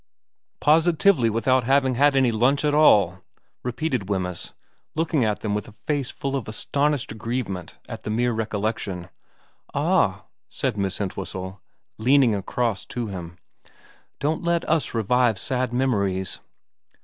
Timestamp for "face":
5.73-6.09